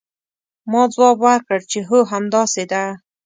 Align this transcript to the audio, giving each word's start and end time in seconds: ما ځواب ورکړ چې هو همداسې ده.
ما 0.71 0.81
ځواب 0.93 1.17
ورکړ 1.25 1.59
چې 1.71 1.79
هو 1.89 1.99
همداسې 2.11 2.63
ده. 2.71 2.83